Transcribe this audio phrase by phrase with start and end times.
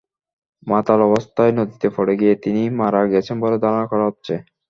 [0.67, 4.33] মাতাল অবস্থায় নদীতে পড়ে গিয়ে তিনি মারা গেছেন বলে ধারণা করা হচ্ছে।